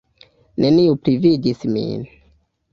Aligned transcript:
Neniu 0.65 0.97
pli 1.05 1.15
vidis 1.27 1.63
min. 1.77 2.05